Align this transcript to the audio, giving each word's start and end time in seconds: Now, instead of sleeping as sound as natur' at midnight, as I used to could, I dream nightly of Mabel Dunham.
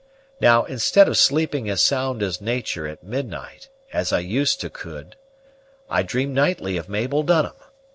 Now, 0.39 0.63
instead 0.63 1.07
of 1.07 1.15
sleeping 1.15 1.69
as 1.69 1.79
sound 1.79 2.23
as 2.23 2.41
natur' 2.41 2.87
at 2.87 3.03
midnight, 3.03 3.69
as 3.93 4.11
I 4.11 4.17
used 4.17 4.59
to 4.61 4.69
could, 4.71 5.15
I 5.91 6.01
dream 6.01 6.33
nightly 6.33 6.75
of 6.75 6.89
Mabel 6.89 7.21
Dunham. 7.21 7.53